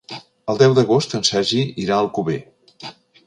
El 0.53 0.59
deu 0.61 0.71
d'agost 0.79 1.13
en 1.19 1.27
Sergi 1.29 1.61
irà 1.83 1.93
a 1.99 2.05
Alcover. 2.05 2.39